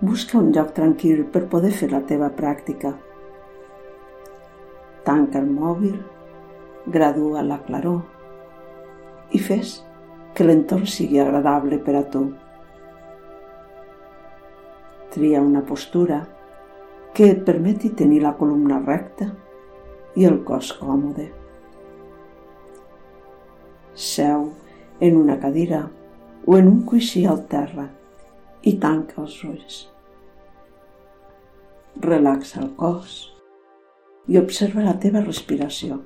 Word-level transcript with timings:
Busca 0.00 0.38
un 0.38 0.46
lloc 0.56 0.70
tranquil 0.72 1.26
per 1.28 1.42
poder 1.52 1.74
fer 1.76 1.90
la 1.90 1.98
teva 2.08 2.30
pràctica. 2.32 2.94
Tanca 5.04 5.42
el 5.42 5.50
mòbil, 5.52 5.98
gradua 6.88 7.42
la 7.44 7.58
claror 7.66 8.00
i 9.36 9.40
fes 9.44 9.74
que 10.32 10.46
l'entorn 10.46 10.88
sigui 10.88 11.20
agradable 11.20 11.76
per 11.84 11.98
a 11.98 12.02
tu. 12.14 12.22
Tria 15.12 15.44
una 15.44 15.60
postura 15.68 16.22
que 17.12 17.28
et 17.34 17.44
permeti 17.44 17.92
tenir 17.92 18.24
la 18.24 18.32
columna 18.40 18.80
recta 18.80 19.28
i 20.16 20.24
el 20.24 20.40
cos 20.48 20.72
còmode. 20.80 21.28
Seu 23.92 24.48
en 24.98 25.16
una 25.20 25.36
cadira 25.44 25.84
o 26.46 26.56
en 26.56 26.72
un 26.72 26.84
coixí 26.88 27.28
al 27.28 27.44
terra 27.52 27.90
i 28.64 28.78
tanca 28.80 29.20
els 29.22 29.40
ulls. 29.44 29.80
Relaxa 31.98 32.60
el 32.62 32.70
cos 32.76 33.16
i 34.30 34.38
observa 34.38 34.84
la 34.86 34.94
teva 35.02 35.20
respiració. 35.24 35.98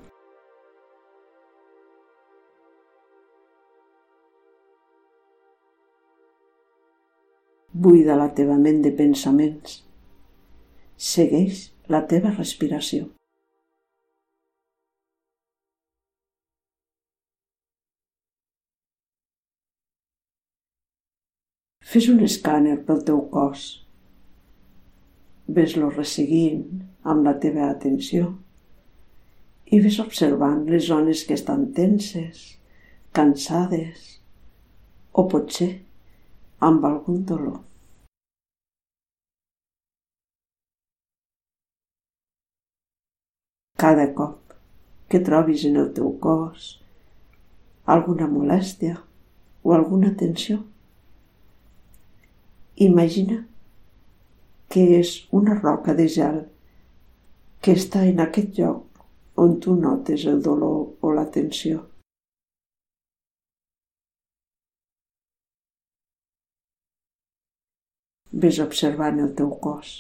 Buida 7.75 8.17
la 8.17 8.31
teva 8.33 8.57
ment 8.57 8.81
de 8.83 8.95
pensaments. 8.97 9.83
Segueix 10.97 11.67
la 11.91 12.07
teva 12.07 12.33
respiració. 12.33 13.11
Fes 21.95 22.09
un 22.11 22.23
escàner 22.27 22.79
pel 22.87 23.05
teu 23.07 23.27
cos. 23.31 23.84
Ves-lo 25.47 25.91
resseguint 25.91 26.65
amb 27.05 27.27
la 27.27 27.35
teva 27.41 27.69
atenció 27.69 28.31
i 29.75 29.81
ves 29.85 29.99
observant 30.01 30.65
les 30.71 30.87
zones 30.89 31.25
que 31.29 31.37
estan 31.37 31.67
tenses, 31.77 32.57
cansades 33.13 34.07
o 35.13 35.27
potser 35.29 35.71
amb 36.65 36.85
algun 36.89 37.25
dolor. 37.29 37.61
Cada 43.77 44.07
cop 44.17 44.55
que 45.13 45.21
trobis 45.21 45.67
en 45.69 45.77
el 45.77 45.91
teu 45.97 46.15
cos 46.25 46.79
alguna 47.85 48.31
molèstia 48.31 48.97
o 49.63 49.75
alguna 49.77 50.15
tensió, 50.17 50.63
Imagina 52.77 53.47
que 54.75 54.85
és 54.99 55.11
una 55.39 55.55
roca 55.61 55.95
de 55.95 56.09
gel 56.11 56.41
que 57.63 57.75
està 57.79 58.03
en 58.11 58.23
aquest 58.25 58.59
lloc 58.59 59.05
on 59.45 59.59
tu 59.67 59.75
notes 59.81 60.25
el 60.33 60.41
dolor 60.43 61.07
o 61.07 61.13
la 61.19 61.25
tensió. 61.37 61.85
Ves 68.45 68.59
observant 68.67 69.23
el 69.23 69.31
teu 69.39 69.55
cos. 69.69 69.95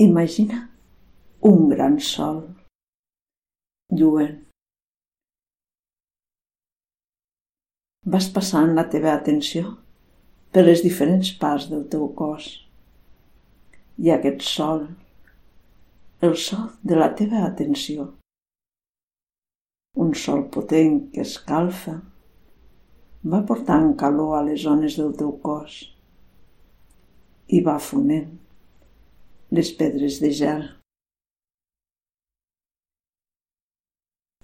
Imagina 0.00 0.70
un 1.42 1.68
gran 1.68 1.98
sol 2.00 2.38
lluent. 3.92 4.38
Vas 8.14 8.30
passant 8.38 8.72
la 8.78 8.86
teva 8.94 9.12
atenció 9.12 9.74
per 10.56 10.64
les 10.64 10.80
diferents 10.86 11.34
parts 11.44 11.68
del 11.74 11.84
teu 11.92 12.08
cos. 12.22 12.48
I 14.00 14.16
aquest 14.16 14.48
sol, 14.54 14.88
el 16.24 16.36
sol 16.48 16.66
de 16.80 16.96
la 17.04 17.12
teva 17.20 17.44
atenció, 17.52 18.10
un 20.00 20.16
sol 20.24 20.46
potent 20.56 21.00
que 21.12 21.28
escalfa, 21.28 22.00
va 23.34 23.46
portant 23.52 23.92
calor 24.00 24.38
a 24.38 24.46
les 24.48 24.64
zones 24.64 24.96
del 24.96 25.12
teu 25.24 25.36
cos 25.44 25.82
i 27.52 27.60
va 27.60 27.82
fonent 27.92 28.38
les 29.50 29.72
pedres 29.74 30.20
de 30.22 30.30
gel. 30.30 30.60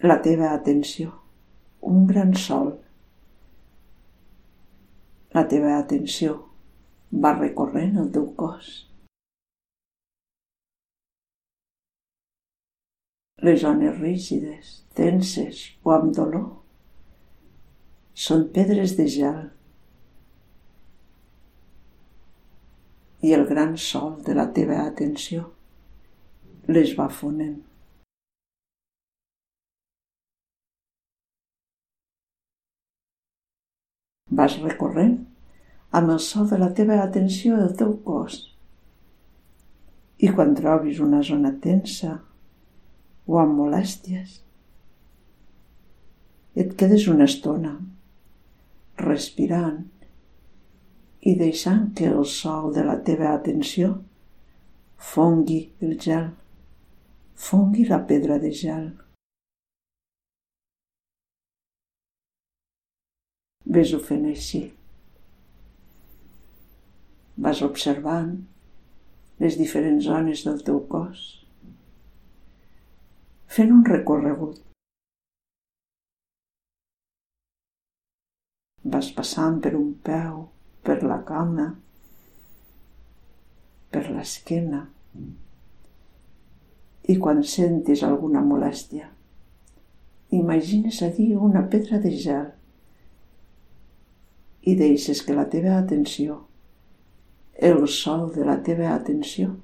La 0.03 0.17
teva 0.23 0.51
atenció, 0.55 1.13
un 1.81 2.07
gran 2.11 2.35
sol. 2.35 2.73
La 5.37 5.47
teva 5.47 5.77
atenció 5.79 6.35
va 7.23 7.37
recorrent 7.39 7.97
el 8.03 8.11
teu 8.19 8.27
cos. 8.41 8.73
Les 13.47 13.63
zones 13.63 14.01
rígides, 14.03 14.81
tenses 14.99 15.63
o 15.87 15.95
amb 15.95 16.15
dolor 16.19 16.49
són 18.27 18.49
pedres 18.51 18.97
de 18.99 19.07
gel 19.13 19.43
i 23.27 23.33
el 23.35 23.47
gran 23.47 23.73
sol 23.83 24.13
de 24.27 24.35
la 24.39 24.45
teva 24.57 24.83
atenció 24.87 25.49
les 26.77 26.93
va 26.99 27.07
fonent. 27.21 27.57
Vas 34.41 34.59
recorrent 34.63 35.17
amb 35.99 36.13
el 36.15 36.21
sol 36.29 36.47
de 36.53 36.61
la 36.63 36.71
teva 36.79 37.01
atenció 37.03 37.59
el 37.65 37.75
teu 37.81 37.97
cos 38.07 38.39
i 40.23 40.31
quan 40.37 40.55
trobis 40.59 41.03
una 41.09 41.25
zona 41.31 41.53
tensa 41.67 42.13
o 43.27 43.41
amb 43.43 43.59
molèsties, 43.59 44.39
et 46.63 46.73
quedes 46.79 47.11
una 47.13 47.27
estona 47.27 47.75
respirant 49.03 49.83
i 51.27 51.35
deixant 51.35 51.89
que 51.99 52.07
el 52.07 52.25
sol 52.31 52.71
de 52.75 52.85
la 52.87 53.01
teva 53.07 53.33
atenció 53.35 53.97
fongui 55.13 55.59
el 55.83 55.97
gel, 56.05 56.29
fongui 57.49 57.87
la 57.89 57.99
pedra 58.07 58.39
de 58.43 58.53
gel. 58.61 58.87
Ves-ho 63.77 63.99
fent 63.99 64.29
així. 64.31 64.63
Vas 67.43 67.67
observant 67.67 68.31
les 69.43 69.59
diferents 69.59 70.07
zones 70.07 70.47
del 70.47 70.63
teu 70.71 70.79
cos, 70.95 71.27
fent 73.59 73.75
un 73.75 73.83
recorregut. 73.91 74.63
Vas 78.95 79.11
passant 79.17 79.59
per 79.65 79.75
un 79.75 79.91
peu, 80.07 80.47
per 80.87 81.03
la 81.03 81.19
cama, 81.27 81.67
per 83.91 84.05
l'esquena. 84.13 84.85
I 87.07 87.17
quan 87.23 87.43
sentis 87.47 88.03
alguna 88.07 88.43
molèstia, 88.43 89.09
imagines 90.35 91.03
a 91.03 91.11
dir 91.15 91.33
una 91.39 91.65
pedra 91.71 91.99
de 92.03 92.11
gel 92.15 92.49
i 94.67 94.75
deixes 94.79 95.23
que 95.23 95.35
la 95.35 95.47
teva 95.51 95.77
atenció, 95.79 96.41
el 97.71 97.87
sol 97.89 98.29
de 98.35 98.47
la 98.47 98.59
teva 98.67 98.91
atenció, 98.95 99.55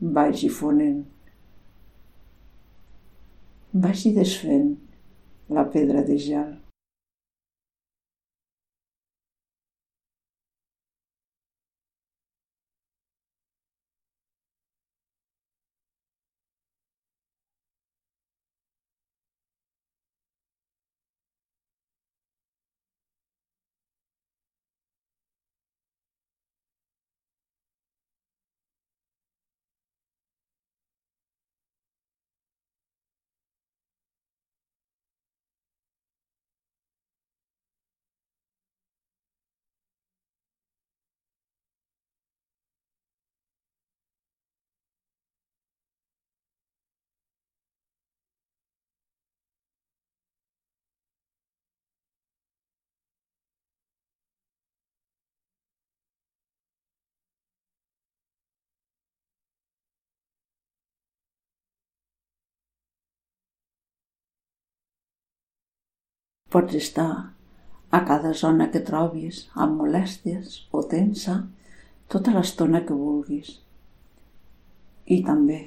vagi 0.00 0.48
fonent, 0.48 1.04
vagi 3.72 4.14
desfent 4.16 4.74
la 5.48 5.68
pedra 5.70 6.02
de 6.02 6.18
gel. 6.18 6.63
Pots 66.54 66.76
estar 66.78 67.34
a 67.90 68.00
cada 68.06 68.30
zona 68.40 68.68
que 68.70 68.82
trobis, 68.86 69.40
amb 69.58 69.80
molèsties 69.80 70.60
o 70.70 70.84
tensa, 70.92 71.40
tota 72.14 72.34
l'estona 72.36 72.84
que 72.86 72.94
vulguis. 72.94 73.56
I 75.10 75.18
també 75.26 75.58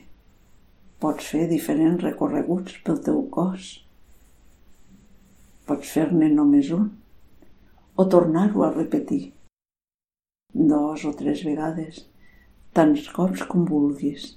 pots 1.03 1.27
fer 1.33 1.43
diferents 1.51 2.07
recorreguts 2.07 2.79
pel 2.87 3.03
teu 3.09 3.19
cos. 3.35 3.73
Pots 5.67 5.91
fer-ne 5.97 6.31
només 6.31 6.71
un 6.79 6.87
o 7.97 8.05
tornar-ho 8.05 8.63
a 8.63 8.71
repetir 8.71 9.23
dos 10.53 11.03
o 11.05 11.13
tres 11.19 11.43
vegades, 11.43 12.03
tants 12.73 13.07
cops 13.13 13.43
com 13.49 13.65
vulguis, 13.67 14.35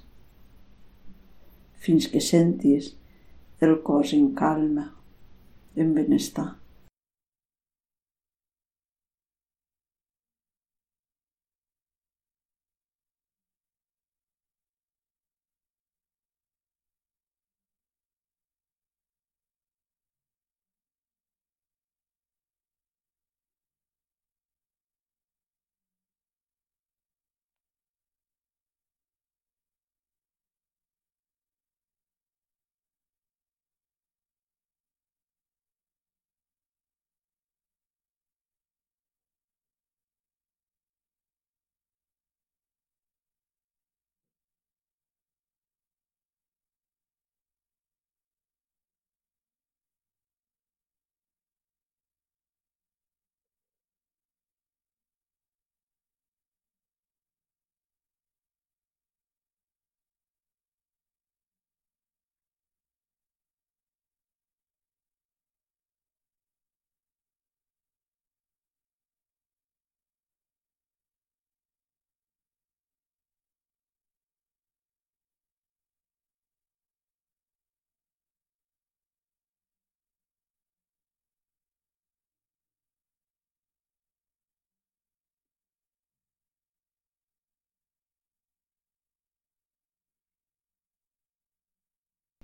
fins 1.81 2.07
que 2.11 2.21
sentis 2.21 2.91
el 3.61 3.77
cos 3.85 4.11
en 4.17 4.33
calma, 4.37 4.89
en 5.75 5.93
benestar. 5.93 6.60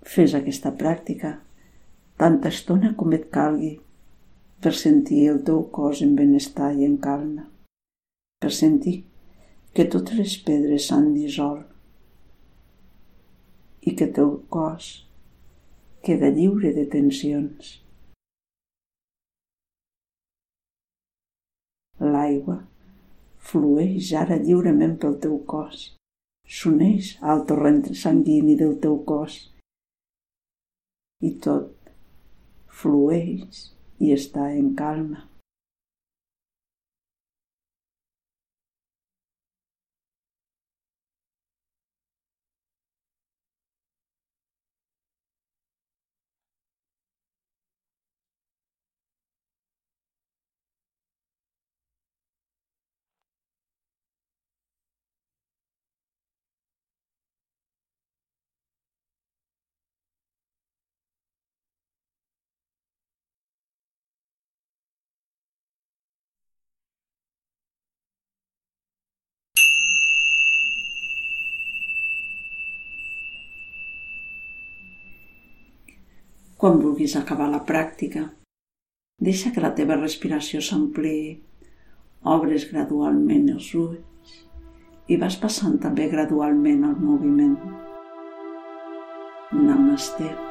Fes 0.08 0.32
aquesta 0.36 0.70
pràctica 0.80 1.30
tanta 2.20 2.48
estona 2.54 2.94
com 3.00 3.12
et 3.16 3.26
calgui 3.34 3.74
per 4.64 4.70
sentir 4.82 5.18
el 5.32 5.40
teu 5.48 5.58
cos 5.78 6.00
en 6.06 6.14
benestar 6.18 6.70
i 6.76 6.86
en 6.86 6.94
calma, 7.06 7.44
per 8.40 8.52
sentir 8.58 8.94
que 9.76 9.84
totes 9.92 10.16
les 10.20 10.36
pedres 10.46 10.86
s'han 10.88 11.10
dissolt 11.16 11.66
i 13.84 13.92
que 13.98 14.08
el 14.08 14.14
teu 14.16 14.30
cos 14.56 14.88
queda 16.08 16.32
lliure 16.38 16.72
de 16.78 16.86
tensions. 16.96 17.74
L'aigua 22.16 22.58
flueix 23.52 24.10
ara 24.24 24.40
lliurement 24.40 24.96
pel 25.04 25.20
teu 25.28 25.36
cos, 25.52 25.84
s'uneix 26.58 27.12
al 27.20 27.44
torrent 27.52 27.84
sanguini 28.06 28.56
del 28.64 28.74
teu 28.80 28.96
cos 29.12 29.38
i 31.20 31.32
tot 31.44 31.90
flueix 32.80 33.64
i 33.98 34.12
està 34.14 34.50
en 34.54 34.74
calma. 34.78 35.27
Quan 76.58 76.80
vulguis 76.82 77.14
acabar 77.16 77.46
la 77.50 77.62
pràctica. 77.66 78.24
Deixa 79.22 79.52
que 79.54 79.62
la 79.62 79.74
teva 79.78 79.98
respiració 79.98 80.60
s'ampliï. 80.62 81.36
Obres 82.34 82.66
gradualment 82.72 83.46
els 83.54 83.70
ulls 83.78 84.34
i 85.08 85.16
vas 85.22 85.38
passant 85.40 85.78
també 85.84 86.10
gradualment 86.10 86.84
el 86.90 86.98
moviment. 86.98 87.56
Namaste. 89.54 90.47